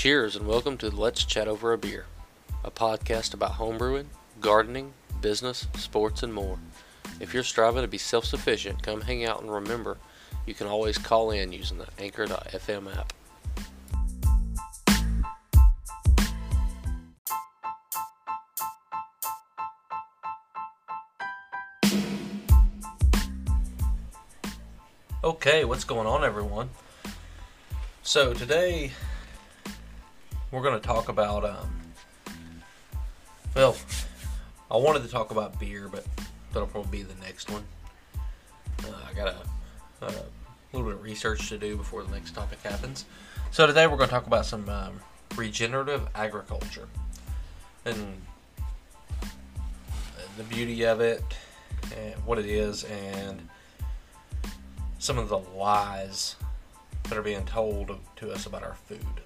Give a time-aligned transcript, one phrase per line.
[0.00, 2.06] Cheers and welcome to Let's Chat Over a Beer,
[2.64, 4.06] a podcast about homebrewing,
[4.40, 6.58] gardening, business, sports, and more.
[7.20, 9.98] If you're striving to be self sufficient, come hang out and remember
[10.46, 13.12] you can always call in using the Anchor.fm app.
[25.22, 26.70] Okay, what's going on, everyone?
[28.02, 28.92] So, today
[30.50, 31.80] we're going to talk about, um,
[33.54, 33.76] well,
[34.70, 36.04] I wanted to talk about beer, but
[36.52, 37.62] that'll probably be the next one.
[38.84, 40.12] Uh, I got a, a,
[40.72, 43.04] little bit of research to do before the next topic happens.
[43.50, 45.00] So today we're going to talk about some um,
[45.36, 46.88] regenerative agriculture
[47.84, 48.20] and
[50.36, 51.22] the beauty of it,
[51.96, 53.46] and what it is, and
[54.98, 56.36] some of the lies
[57.04, 59.20] that are being told to us about our food.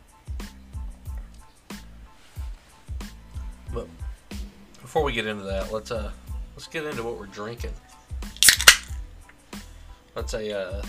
[4.95, 6.12] Before we get into that, let's uh
[6.55, 7.73] let's get into what we're drinking.
[10.14, 10.83] That's a uh,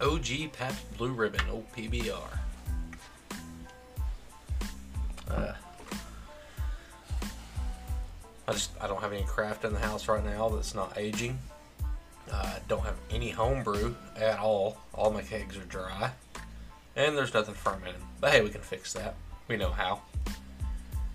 [0.00, 2.38] OG Pabst Blue Ribbon, old PBR.
[5.28, 5.52] Uh,
[8.46, 11.36] I just I don't have any craft in the house right now that's not aging.
[12.30, 14.78] Uh, don't have any homebrew at all.
[14.94, 16.12] All my kegs are dry,
[16.94, 18.06] and there's nothing fermenting.
[18.20, 19.16] But hey, we can fix that.
[19.48, 20.02] We know how.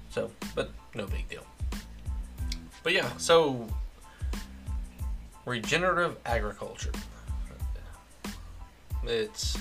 [0.09, 1.45] So, but no big deal.
[2.85, 3.67] But yeah, so
[5.47, 6.91] regenerative agriculture.
[9.07, 9.57] It's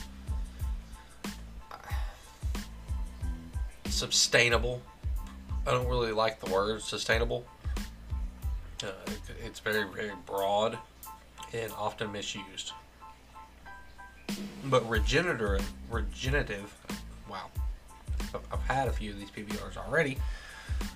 [3.86, 4.82] sustainable.
[5.66, 7.46] I don't really like the word sustainable.
[8.82, 8.88] Uh,
[9.42, 10.76] it's very, very broad
[11.54, 12.72] and often misused.
[14.66, 16.76] But regenerative, regenerative,
[17.30, 17.46] wow.
[18.52, 20.18] I've had a few of these PBRs already,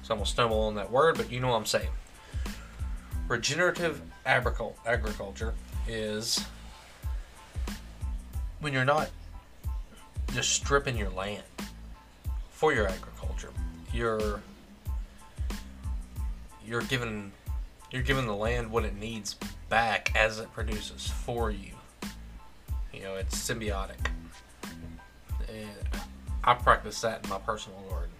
[0.02, 1.88] so I'm gonna stumble on that word, but you know what I'm saying.
[3.28, 5.52] Regenerative agriculture
[5.86, 6.42] is
[8.60, 9.10] when you're not
[10.32, 11.42] just stripping your land
[12.50, 13.50] for your agriculture.
[13.92, 14.40] You're
[16.66, 17.32] you're giving
[17.90, 19.36] you're giving the land what it needs
[19.68, 21.72] back as it produces for you.
[22.94, 24.08] You know, it's symbiotic.
[25.48, 26.00] And
[26.44, 28.14] I practice that in my personal garden.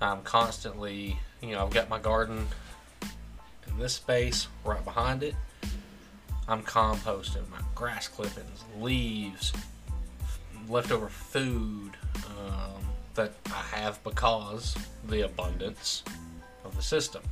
[0.00, 2.46] I'm constantly, you know, I've got my garden
[3.74, 5.34] in this space right behind it.
[6.46, 9.52] I'm composting my grass clippings, leaves,
[10.68, 11.92] leftover food
[12.38, 12.82] um,
[13.14, 14.76] that I have because
[15.08, 16.02] the abundance
[16.64, 17.22] of the system.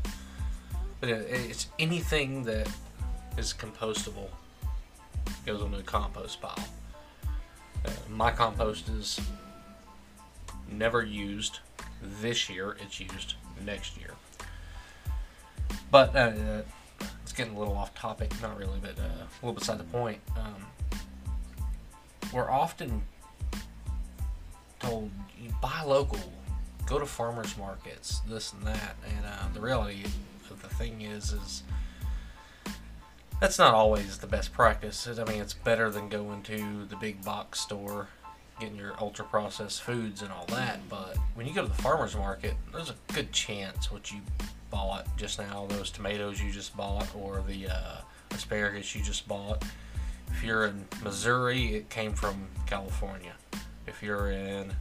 [1.00, 2.68] But it's anything that
[3.36, 4.28] is compostable
[5.44, 6.64] goes on the compost pile.
[7.84, 9.20] Uh, my compost is
[10.70, 11.58] never used
[12.20, 12.76] this year.
[12.80, 14.12] It's used next year.
[15.90, 16.62] But uh,
[17.22, 18.32] it's getting a little off topic.
[18.40, 20.20] Not really, but uh, a little beside the point.
[20.36, 21.00] Um,
[22.32, 23.02] we're often
[24.80, 25.10] told
[25.60, 26.32] buy local,
[26.86, 30.04] go to farmers markets, this and that, and uh, the reality
[30.50, 31.62] of the thing is, is
[33.40, 35.08] that's not always the best practice.
[35.08, 38.08] I mean, it's better than going to the big box store,
[38.60, 40.88] getting your ultra processed foods and all that.
[40.88, 44.20] But when you go to the farmer's market, there's a good chance what you
[44.72, 48.00] bought just now, those tomatoes you just bought, or the uh,
[48.32, 49.62] asparagus you just bought.
[50.32, 53.34] If you're in Missouri, it came from California.
[53.86, 54.72] If you're in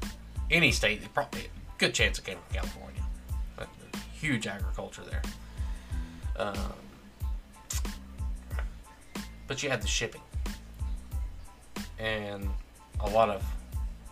[0.49, 1.47] any state, it probably
[1.77, 3.03] good chance it came from California.
[3.55, 3.67] But
[4.13, 5.21] huge agriculture there.
[6.37, 6.73] Um,
[9.45, 10.21] but you had the shipping
[11.99, 12.49] and
[13.01, 13.43] a lot of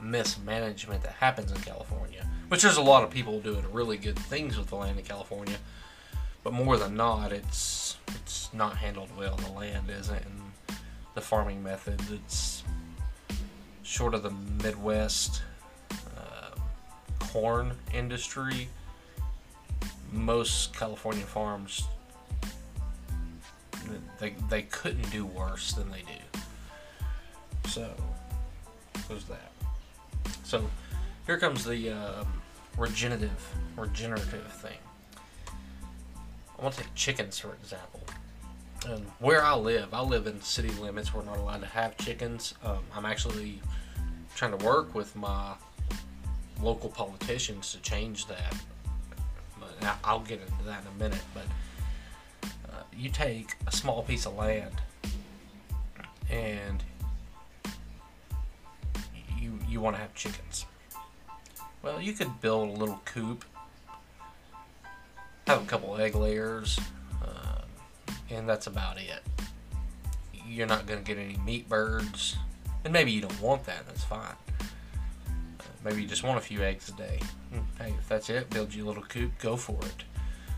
[0.01, 2.27] mismanagement that happens in California.
[2.47, 5.57] Which there's a lot of people doing really good things with the land in California,
[6.43, 9.35] but more than not, it's it's not handled well.
[9.35, 10.77] The land isn't, and
[11.13, 12.01] the farming method.
[12.12, 12.63] It's
[13.83, 14.31] short of the
[14.63, 15.44] Midwest
[16.18, 16.51] uh,
[17.19, 18.69] corn industry.
[20.12, 21.88] Most California farms
[24.19, 26.39] they, they couldn't do worse than they do.
[27.69, 27.89] So,
[29.07, 29.49] there's that.
[30.50, 30.68] So,
[31.28, 32.28] here comes the um,
[32.75, 34.80] regenerative, regenerative thing.
[36.57, 38.01] I want to take chickens for example.
[38.88, 41.13] And where I live, I live in city limits.
[41.13, 42.56] We're not allowed to have chickens.
[42.63, 43.62] Um, I'm actually
[44.36, 45.54] trying to work with my
[46.60, 48.56] local politicians to change that.
[49.60, 51.24] But I'll get into that in a minute.
[51.36, 51.46] But
[52.98, 54.81] you take a small piece of land
[56.28, 56.84] and
[59.69, 60.66] you want to have chickens.
[61.81, 63.45] Well, you could build a little coop,
[65.48, 66.80] have a couple egg layers,
[67.24, 67.62] uh,
[68.30, 69.24] and that's about it.
[70.45, 72.36] You're not going to get any meat birds,
[72.83, 73.86] and maybe you don't want that.
[73.88, 74.36] That's fine.
[75.30, 77.19] Uh, maybe you just want a few eggs a day.
[77.54, 79.31] Hmm, hey, if that's it, build you a little coop.
[79.39, 80.04] Go for it.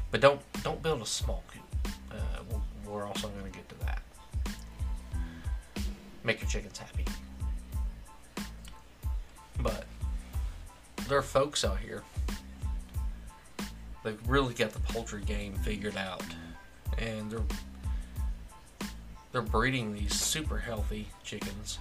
[0.10, 1.94] But don't don't build a small coop.
[2.12, 4.02] Uh, we're also going to get to that.
[6.24, 7.06] Make your chickens happy.
[9.62, 9.86] But
[11.08, 12.04] there are folks out here.
[14.04, 16.24] They've really got the poultry game figured out,
[16.98, 17.44] and they're
[19.32, 21.80] they're breeding these super healthy chickens,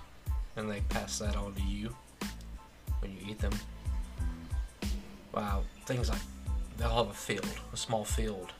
[0.56, 1.94] and they pass that on to you
[3.00, 3.52] when you eat them.
[5.32, 6.20] Wow, things like
[6.76, 8.52] they'll have a field, a small field,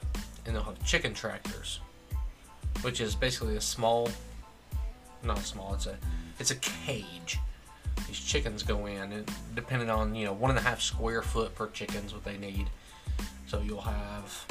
[0.45, 1.79] and they'll have chicken tractors,
[2.81, 4.09] which is basically a small,
[5.23, 5.73] not small.
[5.75, 5.97] It's a
[6.39, 7.37] it's a cage
[8.07, 11.53] these chickens go in, and depending on you know one and a half square foot
[11.55, 12.67] per chickens what they need.
[13.47, 14.45] So you'll have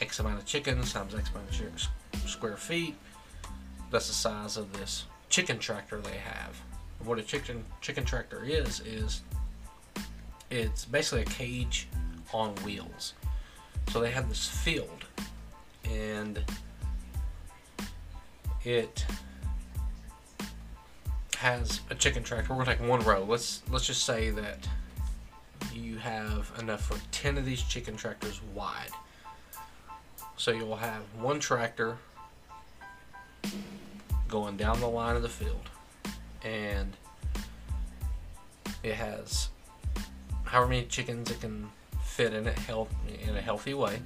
[0.00, 2.94] X amount of chickens times X amount of square feet.
[3.90, 6.60] That's the size of this chicken tractor they have.
[7.04, 9.22] What a chicken chicken tractor is is
[10.50, 11.88] it's basically a cage
[12.32, 13.14] on wheels.
[13.90, 15.04] So they have this field,
[15.84, 16.42] and
[18.64, 19.04] it
[21.44, 22.54] has a chicken tractor.
[22.54, 23.22] We're gonna take one row.
[23.22, 24.66] Let's let's just say that
[25.74, 28.88] you have enough for ten of these chicken tractors wide.
[30.38, 31.98] So you'll have one tractor
[34.26, 35.68] going down the line of the field,
[36.42, 36.96] and
[38.82, 39.50] it has
[40.44, 41.68] however many chickens it can
[42.02, 42.88] fit in it health
[43.22, 43.98] in a healthy way.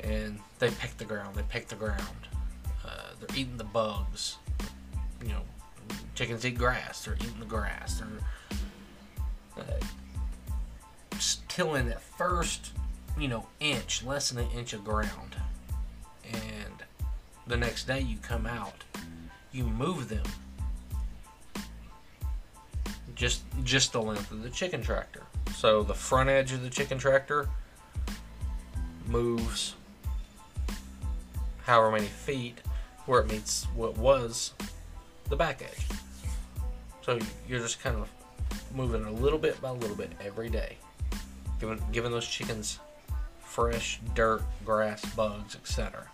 [0.00, 1.36] And they pick the ground.
[1.36, 2.28] They pick the ground.
[2.84, 4.36] Uh, they're eating the bugs.
[5.22, 5.42] You know,
[6.14, 7.04] chickens eat grass.
[7.04, 8.00] They're eating the grass.
[9.56, 12.72] They're uh, tilling that first,
[13.18, 15.36] you know, inch, less than an inch of ground.
[16.32, 16.82] And
[17.46, 18.84] the next day you come out,
[19.52, 20.24] you move them
[23.14, 25.22] just just the length of the chicken tractor.
[25.54, 27.48] So the front edge of the chicken tractor
[29.06, 29.74] moves
[31.64, 32.60] however many feet
[33.06, 34.52] where it meets what was
[35.28, 35.98] the back edge.
[37.02, 37.18] So
[37.48, 38.10] you're just kind of
[38.74, 40.76] moving a little bit by little bit every day,
[41.60, 42.78] giving giving those chickens
[43.40, 46.08] fresh dirt, grass, bugs, etc.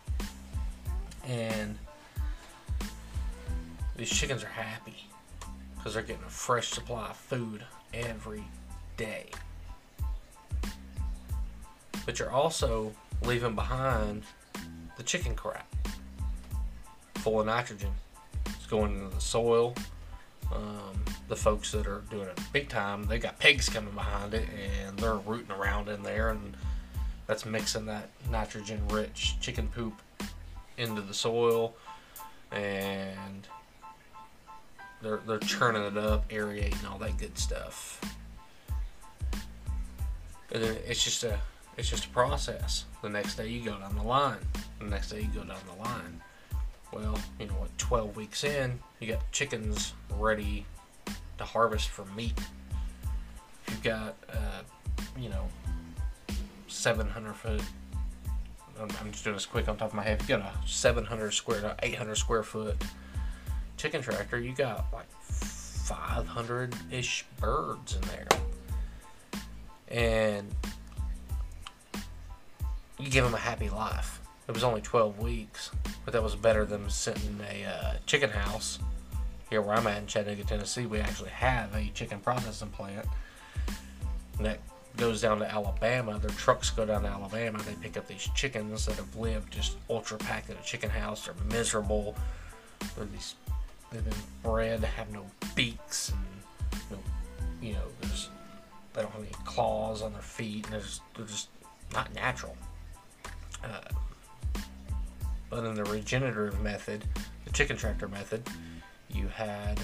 [1.26, 1.78] And
[3.96, 5.08] these chickens are happy
[5.76, 7.64] because they're getting a fresh supply of food
[7.94, 8.44] every
[8.96, 9.26] day.
[12.04, 12.92] But you're also
[13.22, 14.24] leaving behind
[14.96, 15.66] the chicken crap
[17.16, 17.90] full of nitrogen.
[18.70, 19.74] Going into the soil.
[20.54, 24.48] Um, the folks that are doing it big time, they got pigs coming behind it
[24.48, 26.56] and they're rooting around in there, and
[27.26, 30.00] that's mixing that nitrogen rich chicken poop
[30.76, 31.74] into the soil
[32.50, 33.46] and
[35.02, 38.00] they're, they're churning it up, aerating all that good stuff.
[40.52, 41.38] And it's just a
[41.76, 42.84] it's just a process.
[43.02, 44.40] The next day you go down the line.
[44.80, 46.20] The next day you go down the line.
[46.92, 47.76] Well, you know what?
[47.78, 50.66] 12 weeks in, you got chickens ready
[51.38, 52.38] to harvest for meat.
[53.68, 54.62] You've got, uh,
[55.18, 55.48] you know,
[56.68, 57.62] 700 foot.
[58.80, 60.20] I'm just doing this quick on top of my head.
[60.20, 62.82] If you got a 700 square, 800 square foot
[63.76, 68.28] chicken tractor, you got like 500 ish birds in there.
[69.88, 70.54] And
[72.98, 74.19] you give them a happy life.
[74.50, 75.70] It was only 12 weeks,
[76.04, 78.80] but that was better than sitting in a uh, chicken house.
[79.48, 83.06] Here where I'm at in Chattanooga, Tennessee, we actually have a chicken processing plant
[84.40, 84.58] that
[84.96, 86.18] goes down to Alabama.
[86.18, 87.62] Their trucks go down to Alabama.
[87.62, 91.26] They pick up these chickens that have lived just ultra packed in a chicken house.
[91.26, 92.16] They're miserable.
[92.96, 93.36] They're these
[93.92, 96.98] they've been bred have no beaks and no,
[97.62, 98.30] you know, there's
[98.94, 101.50] they don't have any claws on their feet, and they're just, they're just
[101.92, 102.56] not natural.
[103.62, 103.82] Uh,
[105.50, 107.04] but in the regenerative method,
[107.44, 108.42] the chicken tractor method,
[109.10, 109.80] you had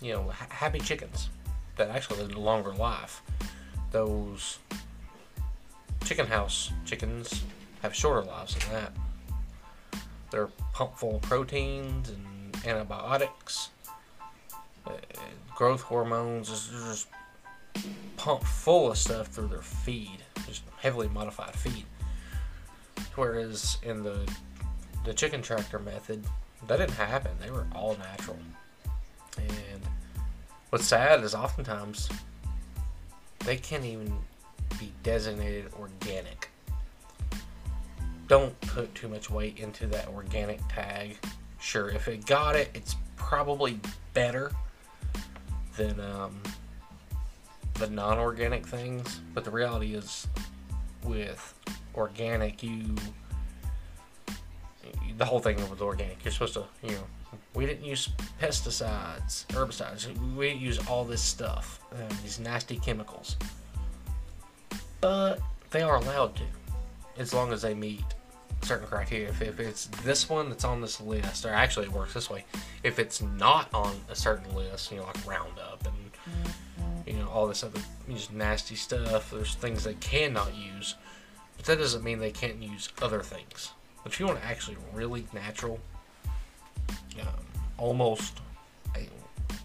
[0.00, 1.28] you know ha- happy chickens
[1.76, 3.22] that actually lived a longer life.
[3.92, 4.58] Those
[6.04, 7.44] chicken house chickens
[7.82, 8.92] have shorter lives than that.
[10.30, 13.68] They're pumped full of proteins and antibiotics,
[14.86, 14.92] uh,
[15.54, 16.48] growth hormones.
[16.48, 17.08] Just
[18.16, 21.84] pumped full of stuff through their feed, just heavily modified feed.
[23.14, 24.28] Whereas in the
[25.04, 26.24] the chicken tractor method,
[26.68, 27.32] that didn't happen.
[27.40, 28.38] They were all natural,
[29.36, 29.80] and
[30.70, 32.08] what's sad is oftentimes
[33.40, 34.12] they can't even
[34.78, 36.48] be designated organic.
[38.28, 41.18] Don't put too much weight into that organic tag.
[41.60, 43.78] Sure, if it got it, it's probably
[44.14, 44.52] better
[45.76, 46.40] than um,
[47.74, 49.20] the non-organic things.
[49.34, 50.26] But the reality is,
[51.04, 51.54] with
[51.94, 52.96] organic, you
[55.18, 57.04] the whole thing with organic, you're supposed to, you know,
[57.54, 58.08] we didn't use
[58.40, 60.06] pesticides, herbicides.
[60.34, 63.36] We didn't use all this stuff, uh, these nasty chemicals.
[65.00, 66.42] But they are allowed to,
[67.18, 68.04] as long as they meet
[68.62, 69.28] certain criteria.
[69.28, 72.44] If, if it's this one that's on this list, or actually it works this way,
[72.82, 75.96] if it's not on a certain list, you know, like Roundup and
[77.06, 80.94] you know all this other just nasty stuff, there's things they cannot use,
[81.62, 83.70] but that doesn't mean they can't use other things.
[84.02, 85.78] But if you want actually really natural,
[87.20, 87.28] um,
[87.78, 88.40] almost,
[88.96, 89.06] I,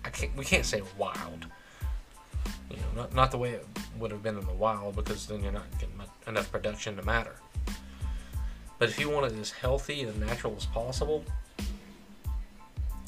[0.06, 1.48] I can't, we can't say wild.
[2.70, 3.66] You know, not, not the way it
[3.98, 7.36] would have been in the wild because then you're not getting enough production to matter.
[8.77, 11.25] But if you want it as healthy and natural as possible,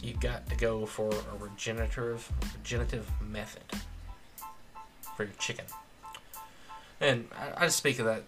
[0.01, 2.27] you've got to go for a regenerative
[2.57, 3.61] regenerative method
[5.15, 5.65] for your chicken.
[6.99, 8.23] And I, I just speak of that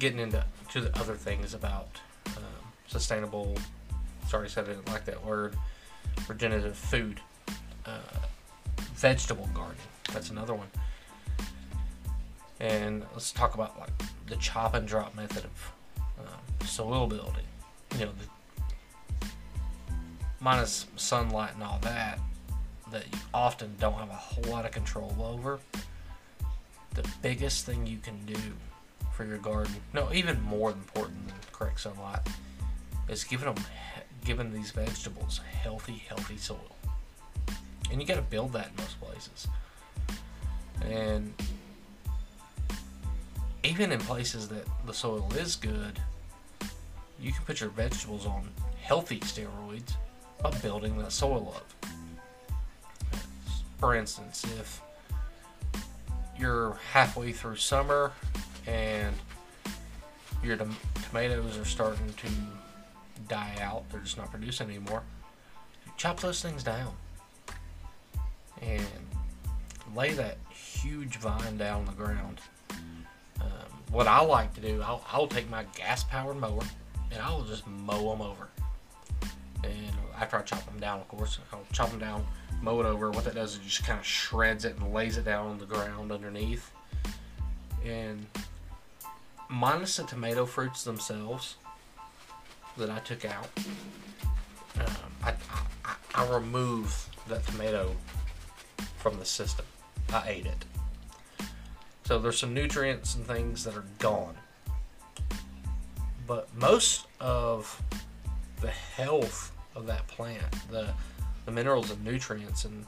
[0.00, 2.00] getting into to the other things about
[2.36, 2.42] um,
[2.88, 3.56] sustainable.
[4.26, 5.54] Sorry, I said I didn't like that word.
[6.26, 7.20] Regenerative food,
[7.86, 7.98] uh,
[8.94, 9.78] vegetable gardening.
[10.12, 10.68] That's another one.
[12.58, 13.90] And let's talk about like
[14.26, 15.72] the chop and drop method of
[16.18, 17.44] um, soil building.
[17.98, 18.12] You know,
[19.20, 19.26] the,
[20.40, 22.18] minus sunlight and all that,
[22.90, 25.60] that you often don't have a whole lot of control over.
[26.94, 28.34] The biggest thing you can do
[29.20, 32.20] for your garden, no, even more important than correct sunlight,
[33.06, 33.62] is giving them,
[34.24, 36.74] giving these vegetables healthy, healthy soil.
[37.92, 39.46] And you got to build that in most places.
[40.86, 41.34] And
[43.62, 46.00] even in places that the soil is good,
[47.20, 48.48] you can put your vegetables on
[48.80, 49.96] healthy steroids
[50.42, 51.70] by building that soil up.
[53.80, 54.80] For instance, if
[56.38, 58.12] you're halfway through summer
[58.66, 59.14] and
[60.42, 60.76] your tom-
[61.08, 62.28] tomatoes are starting to
[63.28, 65.02] die out, they're just not producing anymore,
[65.96, 66.92] chop those things down
[68.62, 68.86] and
[69.94, 72.40] lay that huge vine down on the ground.
[73.40, 73.46] Um,
[73.90, 76.62] what I like to do, I'll, I'll take my gas powered mower
[77.10, 78.48] and I'll just mow them over.
[79.64, 82.24] And after I chop them down, of course, I'll chop them down,
[82.62, 83.10] mow it over.
[83.10, 85.66] What that does is just kind of shreds it and lays it down on the
[85.66, 86.70] ground underneath.
[87.84, 88.26] And
[89.50, 91.56] minus the tomato fruits themselves
[92.76, 93.48] that I took out,
[94.78, 95.34] um, I,
[95.84, 97.94] I, I remove that tomato
[98.98, 99.66] from the system.
[100.12, 100.64] I ate it.
[102.04, 104.34] So there's some nutrients and things that are gone.
[106.26, 107.80] But most of
[108.60, 110.88] the health of that plant, the
[111.46, 112.86] the minerals and nutrients and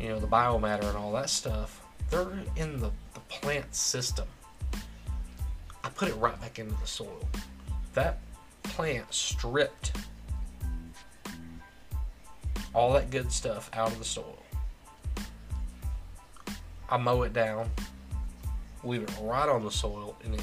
[0.00, 4.26] you know the biomatter and all that stuff, they're in the, the plant system.
[5.98, 7.28] Put it right back into the soil.
[7.94, 8.20] That
[8.62, 9.92] plant stripped
[12.72, 14.38] all that good stuff out of the soil.
[16.88, 17.68] I mow it down,
[18.84, 20.42] leave it right on the soil, and it,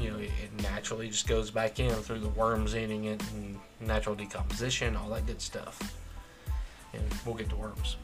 [0.00, 0.30] you know, it,
[0.62, 5.26] naturally just goes back in through the worms eating it and natural decomposition, all that
[5.26, 5.78] good stuff.
[6.94, 7.96] And we'll get to worms,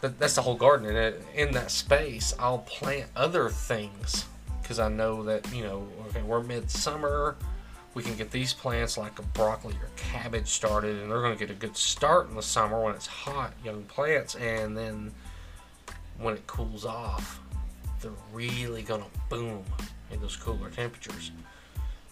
[0.00, 0.86] that, that's the whole garden.
[0.94, 4.26] And uh, in that space, I'll plant other things
[4.62, 7.36] because I know that you know, okay, we're midsummer.
[7.94, 11.38] We can get these plants like a broccoli or cabbage started, and they're going to
[11.38, 15.10] get a good start in the summer when it's hot, young plants, and then
[16.18, 17.40] when it cools off,
[18.00, 19.64] they're really going to boom
[20.12, 21.32] in those cooler temperatures.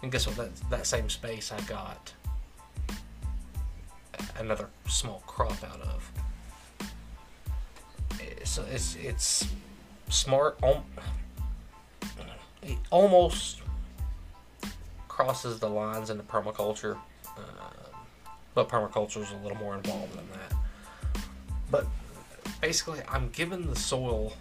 [0.03, 0.37] And guess what?
[0.37, 2.13] That that same space I got
[4.39, 6.11] another small crop out of.
[8.57, 9.47] So it's it's
[10.09, 10.59] smart.
[12.63, 13.61] It almost
[15.09, 16.97] crosses the lines into permaculture,
[17.37, 17.41] uh,
[18.55, 21.23] but permaculture is a little more involved than that.
[21.71, 21.87] But
[22.63, 24.33] basically, I'm giving the soil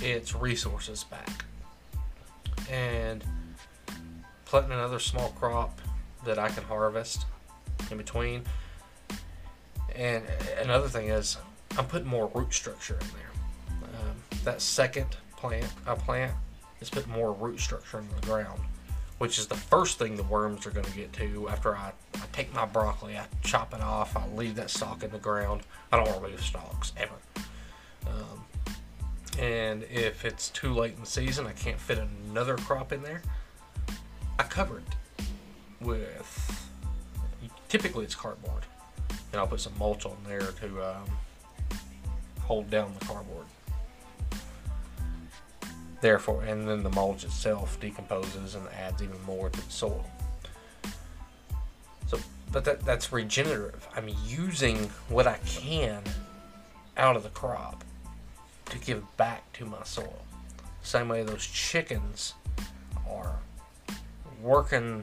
[0.00, 1.44] its resources back,
[2.70, 3.22] and
[4.46, 5.82] planting another small crop
[6.24, 7.26] that I can harvest
[7.90, 8.44] in between.
[9.94, 10.24] And
[10.62, 11.36] another thing is,
[11.78, 13.90] I'm putting more root structure in there.
[14.00, 16.32] Um, that second plant I plant
[16.80, 18.60] is putting more root structure in the ground,
[19.18, 22.22] which is the first thing the worms are going to get to after I, I
[22.32, 25.62] take my broccoli, I chop it off, I leave that stalk in the ground.
[25.92, 27.14] I don't remove stalks ever.
[28.06, 28.44] Um,
[29.38, 33.22] and if it's too late in the season, I can't fit another crop in there.
[34.38, 35.24] I cover it
[35.80, 36.70] with
[37.68, 38.64] typically it's cardboard,
[39.32, 41.04] and I'll put some mulch on there to um,
[42.46, 43.46] hold down the cardboard
[46.00, 50.04] therefore, and then the mulch itself decomposes and adds even more to the soil.
[52.06, 52.18] So,
[52.52, 53.86] but that that's regenerative.
[53.96, 56.02] I'm using what I can
[56.96, 57.84] out of the crop
[58.66, 60.22] to give back to my soil.
[60.82, 62.34] Same way those chickens
[63.10, 63.40] are
[64.40, 65.02] working,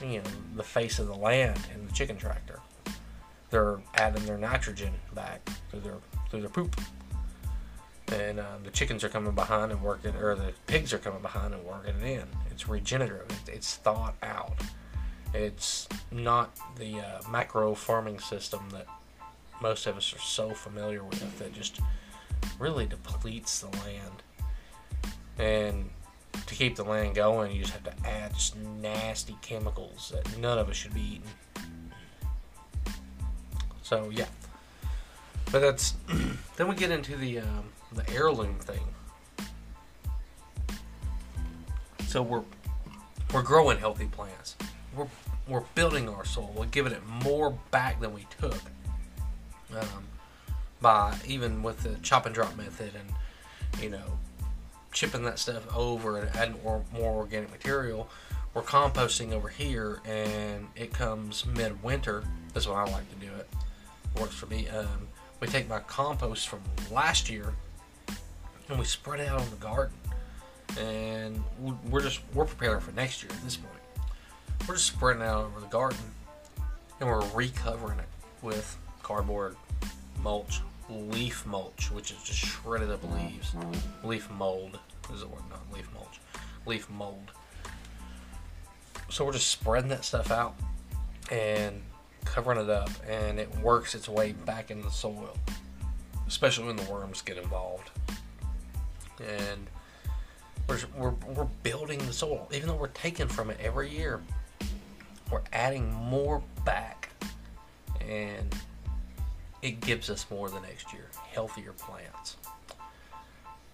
[0.00, 2.60] you know, the face of the land in the chicken tractor.
[3.50, 5.98] They're adding their nitrogen back through their
[6.32, 6.74] through their poop
[8.12, 11.54] and um, the chickens are coming behind and working, or the pigs are coming behind
[11.54, 12.26] and working it in.
[12.50, 13.40] It's regenerative.
[13.48, 14.54] It's thought out.
[15.34, 18.86] It's not the uh, macro farming system that
[19.62, 21.80] most of us are so familiar with that just
[22.58, 24.22] really depletes the land.
[25.38, 25.90] And
[26.46, 30.58] to keep the land going, you just have to add just nasty chemicals that none
[30.58, 32.94] of us should be eating.
[33.82, 34.26] So yeah,
[35.52, 35.94] but that's
[36.56, 38.80] then we get into the um, the heirloom thing.
[42.06, 42.42] So we're
[43.32, 44.56] we're growing healthy plants.
[44.96, 45.06] We're
[45.46, 46.52] we're building our soil.
[46.56, 48.60] We're giving it more back than we took.
[49.78, 50.04] Um,
[50.82, 54.18] by even with the chop and drop method and you know
[54.92, 58.10] chipping that stuff over and adding more, more organic material
[58.52, 63.48] we're composting over here and it comes midwinter that's why i like to do it
[64.20, 65.08] works for me um,
[65.42, 66.60] we take my compost from
[66.92, 67.52] last year
[68.68, 69.96] and we spread it out on the garden.
[70.78, 71.42] And
[71.90, 73.74] we're just we're preparing for next year at this point.
[74.68, 75.98] We're just spreading it out over the garden,
[77.00, 78.08] and we're recovering it
[78.40, 79.56] with cardboard
[80.22, 83.52] mulch, leaf mulch, which is just shredded up leaves.
[84.04, 84.78] Leaf mold
[85.12, 86.20] is the word, not leaf mulch.
[86.66, 87.32] Leaf mold.
[89.10, 90.54] So we're just spreading that stuff out
[91.32, 91.82] and
[92.24, 95.36] covering it up, and it works its way back in the soil,
[96.26, 97.90] especially when the worms get involved
[99.22, 99.66] and
[100.68, 102.48] we're, we're, we're building the soil.
[102.52, 104.20] Even though we're taking from it every year,
[105.30, 107.10] we're adding more back,
[108.00, 108.54] and
[109.62, 111.08] it gives us more the next year.
[111.32, 112.36] Healthier plants,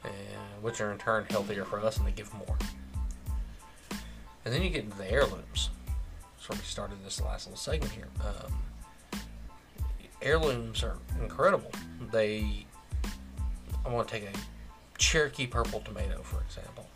[0.05, 2.57] and which are in turn healthier for us, and they give more.
[4.45, 5.71] And then you get the heirlooms.
[6.49, 8.09] Where we started this last little segment here.
[8.21, 9.21] Um,
[10.21, 11.71] heirlooms are incredible.
[12.11, 12.67] They,
[13.85, 14.33] I want to take a
[14.99, 16.89] Cherokee purple tomato, for example.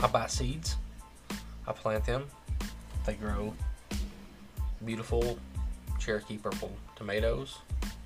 [0.00, 0.76] I buy seeds,
[1.66, 2.24] I plant them,
[3.04, 3.52] they grow
[4.84, 5.38] beautiful
[5.98, 7.58] Cherokee purple tomatoes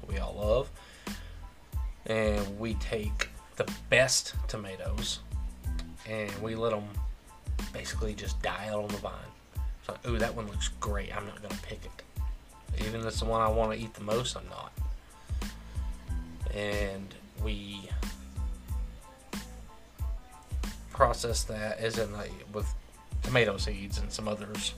[0.09, 0.70] we all love.
[2.07, 5.20] And we take the best tomatoes
[6.09, 6.85] and we let them
[7.72, 9.12] basically just die out on the vine.
[9.87, 11.16] So, ooh, that one looks great.
[11.16, 12.85] I'm not going to pick it.
[12.85, 14.72] Even if it's the one I want to eat the most, I'm not.
[16.53, 17.88] And we
[20.90, 22.66] process that as in like with
[23.22, 24.75] tomato seeds and some others.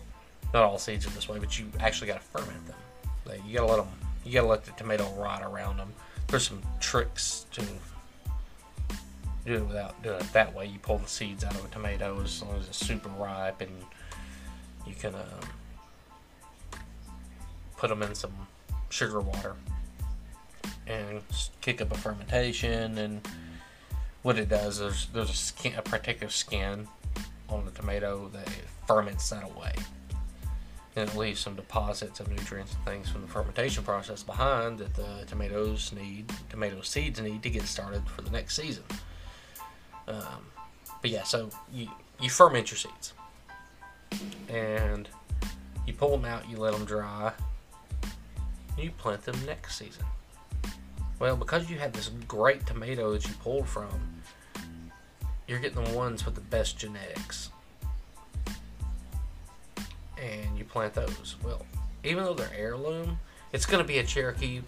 [0.52, 2.76] Not all seeds are this way, but you actually got to ferment them.
[3.24, 3.88] Like you got to let them.
[4.24, 5.92] You got to let the tomato rot around them.
[6.26, 7.62] There's some tricks to
[9.46, 10.66] do it without doing it that way.
[10.66, 13.70] You pull the seeds out of a tomato as long as it's super ripe, and
[14.88, 15.40] you can uh,
[17.76, 18.32] put them in some
[18.88, 19.54] sugar water
[20.86, 21.22] and
[21.60, 23.20] kick up a fermentation and
[24.22, 26.88] what it does is there's a, skin, a protective skin
[27.48, 28.48] on the tomato that
[28.86, 29.72] ferments that away.
[30.96, 34.94] And it leaves some deposits of nutrients and things from the fermentation process behind that
[34.94, 38.84] the tomatoes need, tomato seeds need to get started for the next season.
[40.08, 40.46] Um,
[41.00, 41.88] but yeah, so you,
[42.20, 43.12] you ferment your seeds.
[44.48, 45.08] And
[45.86, 47.32] you pull them out, you let them dry,
[48.78, 50.04] you plant them next season.
[51.18, 53.88] Well, because you had this great tomato that you pulled from,
[55.46, 57.50] you're getting the ones with the best genetics.
[60.16, 61.36] And you plant those.
[61.44, 61.64] Well,
[62.04, 63.18] even though they're heirloom,
[63.52, 64.60] it's going to be a Cherokee.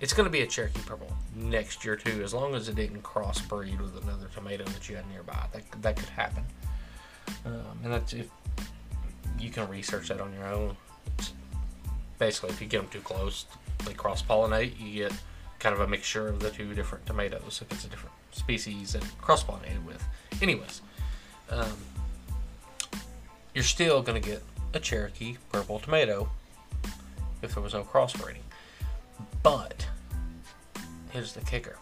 [0.00, 3.02] It's going to be a Cherokee purple next year too, as long as it didn't
[3.02, 5.46] crossbreed with another tomato that you had nearby.
[5.52, 6.44] That that could happen.
[7.46, 8.28] Um, and that's if
[9.38, 10.76] you can research that on your own.
[12.18, 13.46] Basically, if you get them too close,
[13.84, 14.78] they cross pollinate.
[14.78, 15.12] You get
[15.58, 19.04] kind of a mixture of the two different tomatoes if it's a different species that
[19.20, 20.04] cross pollinated with.
[20.42, 20.82] Anyways,
[21.50, 21.76] um,
[23.54, 24.42] you're still going to get
[24.72, 26.28] a Cherokee purple tomato
[27.42, 28.42] if there was no crossbreeding.
[29.42, 29.86] But
[31.10, 31.78] here's the kicker.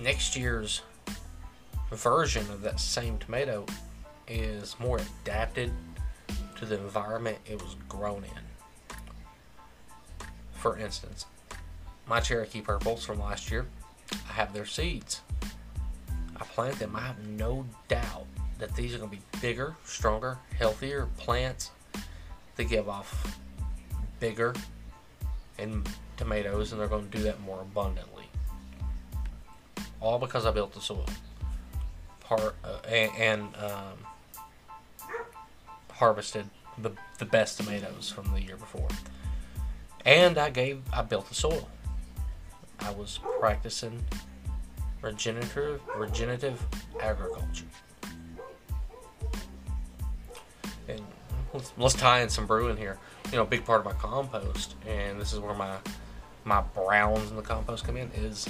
[0.00, 0.82] Next year's
[1.90, 3.66] version of that same tomato
[4.28, 5.72] is more adapted
[6.56, 8.98] to the environment it was grown in.
[10.54, 11.26] For instance,
[12.06, 13.66] my Cherokee purples from last year,
[14.28, 15.20] I have their seeds.
[16.36, 16.96] I plant them.
[16.96, 18.26] I have no doubt
[18.58, 21.70] that these are going to be bigger, stronger, healthier plants
[22.56, 23.38] that give off
[24.20, 24.54] bigger
[25.58, 28.24] and tomatoes, and they're going to do that more abundantly.
[30.00, 31.06] All because I built the soil.
[32.20, 33.98] Part uh, and, and um,
[35.96, 38.88] harvested the, the best tomatoes from the year before.
[40.04, 41.68] And I gave I built the soil.
[42.80, 44.04] I was practicing
[45.00, 46.64] regenerative regenerative
[47.00, 47.66] agriculture.
[50.88, 51.00] And
[51.52, 52.98] let's, let's tie in some brewing here.
[53.30, 55.76] You know, a big part of my compost, and this is where my
[56.44, 58.46] my browns in the compost come in, is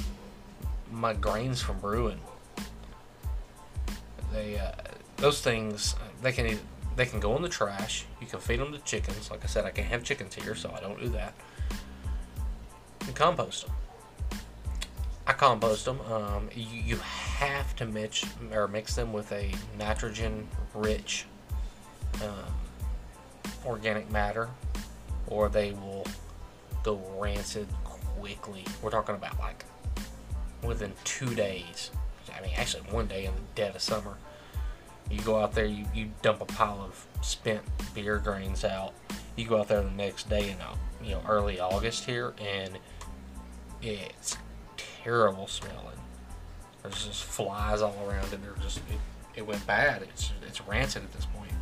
[0.91, 2.21] my grains from brewing.
[4.33, 4.73] They uh,
[5.19, 6.59] those things they can
[6.97, 8.05] they can go in the trash.
[8.21, 9.31] You can feed them to chickens.
[9.31, 11.35] Like I said, I can't have chickens here, so I don't do that.
[13.07, 13.75] And compost them.
[15.27, 16.01] I compost them.
[16.03, 21.27] Um, you, you have to mix or mix them with a nitrogen-rich
[22.23, 22.55] um,
[23.65, 24.49] organic matter,
[25.27, 26.07] or they will
[26.83, 28.65] go rancid quickly.
[28.83, 29.65] We're talking about like
[30.63, 31.91] within two days.
[32.37, 34.17] I mean, actually, one day in the dead of summer.
[35.11, 37.63] You go out there, you, you dump a pile of spent
[37.95, 38.95] beer grains out.
[39.37, 42.79] You go out there the next day in uh, you know early August here, and
[43.83, 44.37] it's
[44.77, 45.99] terrible smelling.
[46.83, 48.99] There's just flies all around and They're just it,
[49.37, 50.03] it went bad.
[50.03, 51.53] It's it's rancid at this point.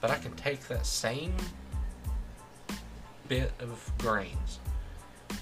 [0.00, 1.34] But I can take that same
[3.26, 4.58] bit of grains,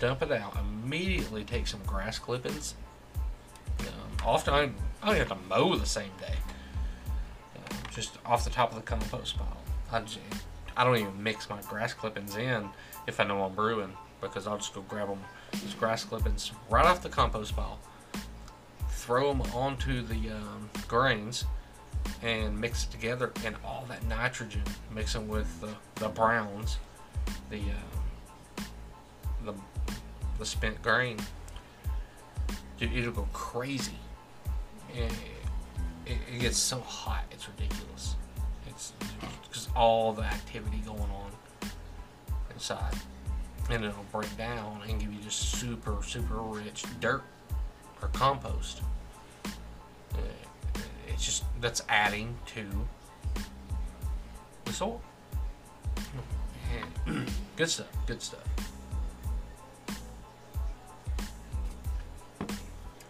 [0.00, 2.74] dump it out, immediately take some grass clippings.
[3.80, 3.86] Um,
[4.24, 4.70] often I,
[5.02, 6.34] I don't have to mow the same day.
[7.96, 9.56] Just off the top of the compost pile.
[9.90, 10.18] I, just,
[10.76, 12.68] I don't even mix my grass clippings in
[13.06, 15.20] if I know I'm brewing because I'll just go grab them,
[15.52, 17.78] those grass clippings right off the compost pile,
[18.90, 21.46] throw them onto the um, grains,
[22.22, 23.32] and mix it together.
[23.46, 24.62] And all that nitrogen,
[24.94, 26.76] mixing with the, the browns,
[27.48, 28.62] the uh,
[29.46, 29.54] the
[30.38, 31.16] the spent grain,
[32.78, 33.98] it'll go crazy.
[34.94, 35.10] It,
[36.06, 38.16] it, it gets so hot, it's ridiculous.
[38.68, 38.92] It's
[39.42, 41.30] because all the activity going on
[42.52, 42.94] inside.
[43.70, 47.22] And it'll break down and give you just super super rich dirt
[48.00, 48.82] or compost.
[50.14, 50.18] Uh,
[51.08, 52.64] it's just that's adding to
[54.64, 55.00] the soil.
[57.56, 58.40] Good stuff good stuff.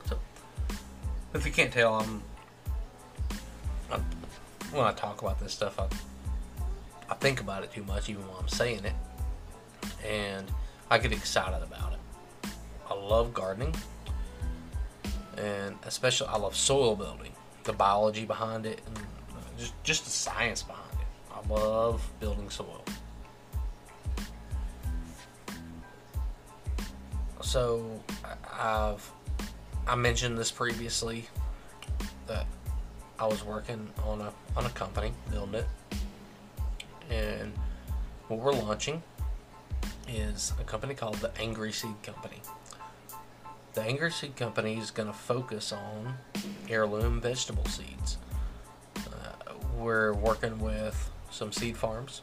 [0.07, 0.19] So
[1.35, 2.23] if you can't tell i'm,
[3.91, 4.05] I'm
[4.73, 5.87] when i talk about this stuff i
[7.09, 8.95] i think about it too much even while i'm saying it
[10.05, 10.51] and
[10.91, 12.51] I get excited about it.
[12.89, 13.75] I love gardening,
[15.37, 17.33] and especially I love soil building,
[17.65, 18.99] the biology behind it, and
[19.59, 21.07] just just the science behind it.
[21.35, 22.85] I love building soil.
[27.41, 28.01] So
[28.53, 29.11] I've
[29.87, 31.29] I mentioned this previously
[33.19, 35.67] I was working on a on a company building it,
[37.11, 37.53] and
[38.29, 39.03] what we're launching
[40.09, 42.41] is a company called the Angry Seed Company.
[43.75, 46.19] The Angry Seed Company is going to focus on
[46.69, 48.19] heirloom vegetable seeds.
[48.97, 52.23] Uh, we're working with some seed farms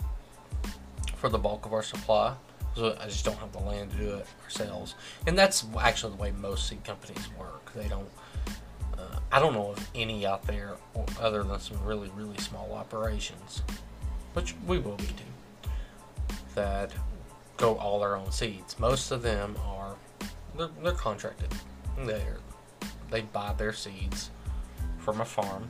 [1.16, 2.36] for the bulk of our supply.
[2.76, 4.96] So I just don't have the land to do it ourselves,
[5.28, 7.72] and that's actually the way most seed companies work.
[7.74, 8.10] They don't.
[9.34, 10.76] I don't know of any out there
[11.20, 13.64] other than some really really small operations,
[14.34, 15.70] which we will be too.
[16.54, 16.94] That
[17.58, 18.78] go all their own seeds.
[18.78, 19.96] Most of them are
[20.56, 21.50] they're, they're contracted.
[22.06, 22.38] They're,
[23.10, 24.30] they buy their seeds
[25.00, 25.68] from a farm.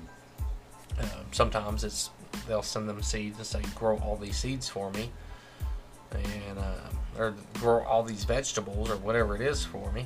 [1.00, 2.10] Um, sometimes it's
[2.50, 5.10] they'll send them seeds and say grow all these seeds for me,
[6.12, 10.06] and uh, or grow all these vegetables or whatever it is for me.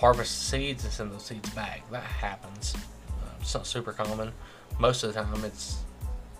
[0.00, 1.88] Harvest seeds and send those seeds back.
[1.90, 2.74] That happens.
[3.08, 4.32] Uh, it's not super common.
[4.78, 5.80] Most of the time, it's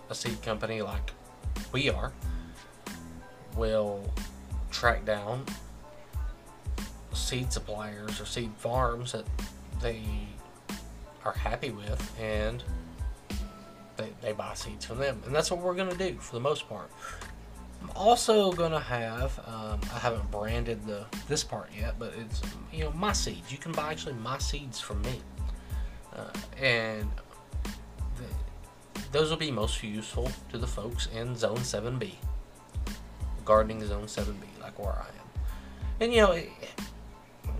[0.09, 1.13] a seed company like
[1.73, 2.13] we are
[3.57, 4.13] will
[4.71, 5.45] track down
[7.13, 9.27] seed suppliers or seed farms that
[9.83, 10.03] they
[11.25, 12.63] are happy with and
[13.97, 16.69] they, they buy seeds from them, and that's what we're gonna do for the most
[16.69, 16.91] part.
[17.83, 22.85] I'm also gonna have um, I haven't branded the this part yet, but it's you
[22.85, 23.51] know my seeds.
[23.51, 25.21] You can buy actually my seeds from me,
[26.15, 27.11] uh, and
[28.17, 32.13] the, those will be most useful to the folks in Zone 7B,
[33.45, 35.45] gardening Zone 7B, like where I am.
[36.01, 36.51] And you know, it,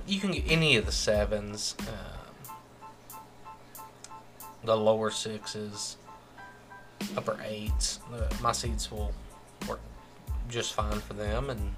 [0.07, 2.55] you can get any of the sevens, um,
[4.65, 5.97] the lower sixes,
[7.17, 8.01] upper eights.
[8.13, 9.13] Uh, my seeds will
[9.69, 9.81] work
[10.51, 11.75] just fine for them and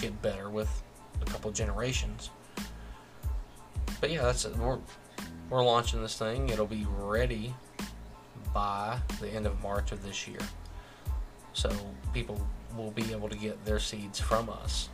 [0.00, 0.82] get better with
[1.20, 2.30] a couple generations.
[4.00, 4.56] But yeah, that's it.
[4.56, 4.78] We're
[5.50, 6.48] we're launching this thing.
[6.48, 7.54] It'll be ready
[8.52, 10.40] by the end of March of this year.
[11.52, 11.70] So
[12.12, 12.44] people
[12.76, 14.88] will be able to get their seeds from us.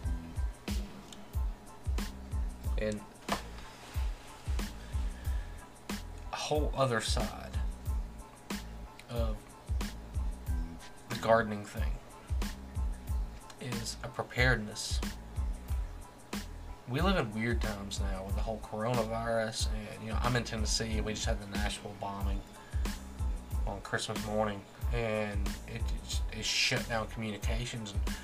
[2.79, 3.01] And
[6.33, 7.57] a whole other side
[9.11, 9.37] of
[11.09, 11.93] the gardening thing
[13.61, 15.01] is a preparedness.
[16.89, 20.45] We live in weird times now with the whole coronavirus, and you know I'm in
[20.45, 22.41] Tennessee, and we just had the Nashville bombing
[23.67, 24.61] on Christmas morning,
[24.93, 25.83] and it,
[26.37, 27.93] it, shut down communications.
[27.93, 28.15] And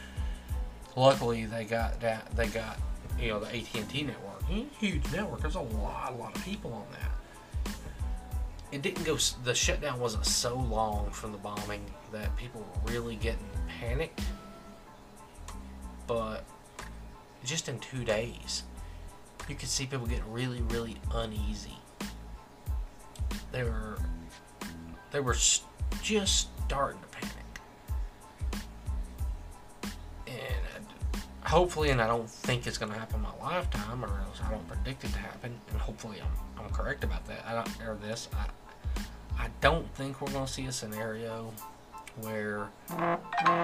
[0.96, 2.78] luckily, they got that they got
[3.20, 4.42] you know the AT and T network,
[4.78, 5.40] huge network.
[5.40, 7.72] There's a lot, a lot of people on that.
[8.72, 9.16] It didn't go.
[9.44, 13.46] The shutdown wasn't so long from the bombing that people were really getting
[13.80, 14.22] panicked
[16.06, 16.44] but
[17.44, 18.64] just in two days,
[19.48, 21.78] you could see people get really, really uneasy.
[23.52, 23.98] They were,
[25.12, 27.34] they were just starting to panic,
[30.26, 30.86] and
[31.44, 34.50] hopefully, and I don't think it's going to happen in my lifetime, or else I
[34.50, 37.44] don't predict it to happen, and hopefully, I'm, I'm correct about that.
[37.46, 38.46] I don't, or this, I,
[39.38, 41.52] I don't think we're going to see a scenario
[42.20, 42.68] where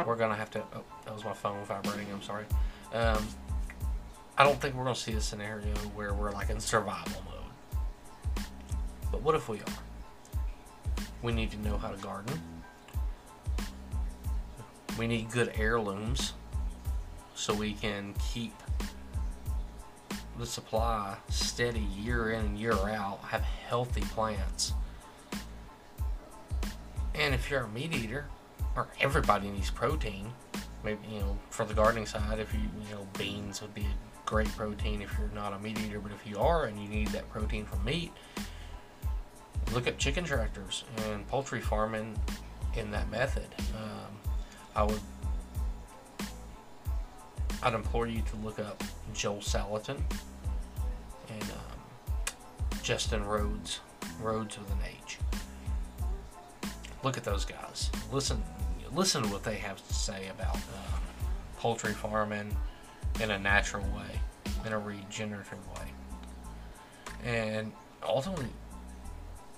[0.07, 0.63] we're gonna have to.
[0.75, 2.07] Oh, that was my phone vibrating.
[2.13, 2.45] I'm sorry.
[2.93, 3.27] Um,
[4.37, 8.47] I don't think we're gonna see a scenario where we're like in survival mode.
[9.11, 11.05] But what if we are?
[11.23, 12.41] We need to know how to garden.
[14.99, 16.33] We need good heirlooms
[17.35, 18.55] so we can keep
[20.39, 24.73] the supply steady year in and year out, have healthy plants.
[27.15, 28.27] And if you're a meat eater,
[28.77, 30.33] or everybody needs protein.
[30.85, 33.95] Maybe you know for the gardening side, if you you know beans would be a
[34.27, 37.09] great protein if you're not a meat eater, but if you are and you need
[37.09, 38.13] that protein from meat,
[39.73, 42.17] look at chicken tractors and poultry farming
[42.77, 43.49] in that method.
[43.77, 44.19] Um,
[44.75, 45.01] I would
[47.63, 48.83] I'd implore you to look up
[49.15, 50.01] Joel Salatin
[51.29, 52.35] and um,
[52.83, 53.81] Justin Rhodes,
[54.21, 55.19] Rhodes with an H.
[57.05, 57.91] Look at those guys.
[58.11, 58.43] Listen,
[58.95, 60.97] listen to what they have to say about uh,
[61.59, 62.57] poultry farming
[63.21, 64.21] in a natural way,
[64.67, 65.87] in a regenerative way.
[67.25, 67.73] And
[68.07, 68.49] ultimately,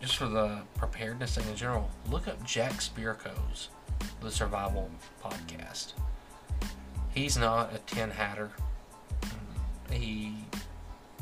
[0.01, 3.71] just for the preparedness thing in general, look up Jack Spirko's
[4.21, 4.91] The Survival
[5.23, 5.95] Podcast.
[7.15, 8.51] He's not a tin hatter.
[9.91, 10.35] He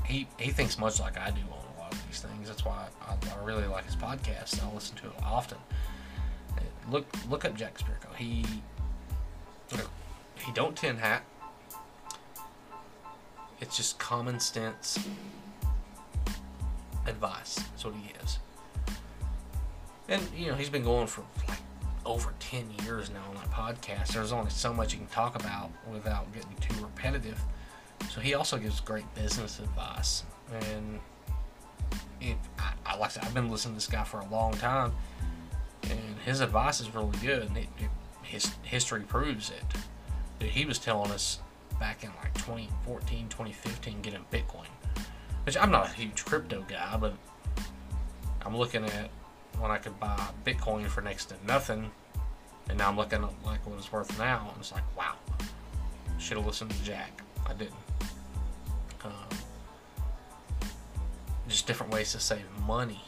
[0.04, 2.48] he he thinks much like I do on a lot of these things.
[2.48, 4.64] That's why I, I really like his podcast.
[4.64, 5.58] I listen to it often
[6.92, 8.14] look look up Jack Spirko.
[8.16, 8.44] He
[10.44, 11.22] he don't tin hat.
[13.60, 14.98] It's just common sense
[17.06, 17.56] advice.
[17.56, 18.38] That's what he is.
[20.08, 21.58] And you know he's been going for like
[22.04, 24.08] over ten years now on that podcast.
[24.08, 27.40] There's only so much you can talk about without getting too repetitive.
[28.10, 30.24] So he also gives great business advice.
[30.50, 31.00] And
[32.20, 34.52] it, I, I like I said, I've been listening to this guy for a long
[34.54, 34.92] time
[35.84, 37.42] and his advice is really good.
[37.42, 37.90] And it, it,
[38.22, 40.44] his history proves it.
[40.44, 41.40] He was telling us
[41.78, 44.66] back in like 2014, 2015, getting Bitcoin.
[45.44, 47.14] Which I'm not a huge crypto guy, but
[48.44, 49.10] I'm looking at
[49.58, 51.90] when I could buy Bitcoin for next to nothing,
[52.68, 55.14] and now I'm looking at like what it's worth now, and it's like, wow,
[56.18, 57.22] should have listened to Jack.
[57.46, 57.74] I didn't.
[59.04, 59.10] Um,
[61.48, 63.02] just different ways to save money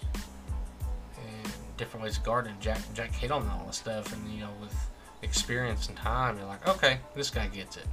[1.76, 2.54] different ways of garden.
[2.60, 4.74] Jack Jack hit on all this stuff, and you know, with
[5.22, 7.86] experience and time, you're like, okay, this guy gets it.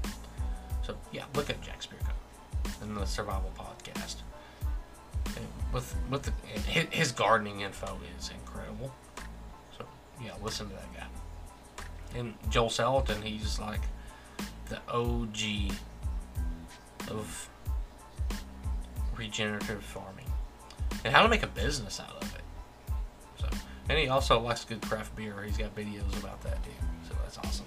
[0.84, 2.12] So yeah, look at Jack Spirko
[2.82, 4.18] and the Survival Podcast.
[5.36, 6.32] And with with the,
[6.92, 8.94] his gardening info is incredible.
[9.78, 9.86] So
[10.24, 12.20] yeah, listen to that guy.
[12.20, 13.82] And Joel Salatin, he's like
[14.70, 15.74] the OG
[17.10, 17.50] of
[19.16, 20.26] regenerative farming
[21.04, 22.41] and how to make a business out of it
[23.92, 25.44] And he also likes good craft beer.
[25.46, 26.72] He's got videos about that too.
[27.10, 27.66] So that's awesome.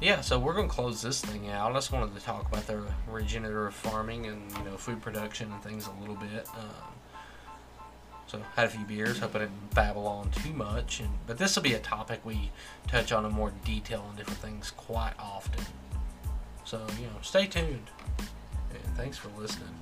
[0.00, 1.72] Yeah, so we're gonna close this thing out.
[1.72, 5.60] I just wanted to talk about the regenerative farming and you know food production and
[5.64, 6.46] things a little bit.
[6.54, 6.92] Um,
[8.28, 9.18] so had a few beers.
[9.18, 11.00] Hope I didn't babble on too much.
[11.00, 12.52] And but this will be a topic we
[12.86, 15.64] touch on in more detail on different things quite often.
[16.64, 17.90] So you know, stay tuned.
[18.70, 19.74] And thanks for listening.